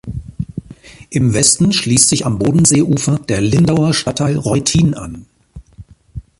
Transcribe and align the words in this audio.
Im 1.11 1.35
Westen 1.35 1.71
schließt 1.73 2.09
sich 2.09 2.25
am 2.25 2.39
Bodenseeufer 2.39 3.19
der 3.19 3.39
Lindauer 3.39 3.93
Stadtteil 3.93 4.35
Reutin 4.35 4.95
an. 4.95 5.27